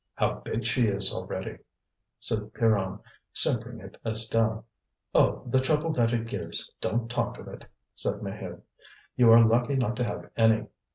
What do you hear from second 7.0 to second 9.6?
talk of it!" said Maheude. "You are